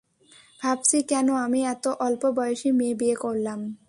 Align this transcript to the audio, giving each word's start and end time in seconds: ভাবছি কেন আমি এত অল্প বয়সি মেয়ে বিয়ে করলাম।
ভাবছি 0.61 0.97
কেন 1.07 1.27
আমি 1.35 1.59
এত 1.65 1.85
অল্প 1.99 2.23
বয়সি 2.37 2.69
মেয়ে 2.71 2.95
বিয়ে 2.95 3.15
করলাম। 3.15 3.59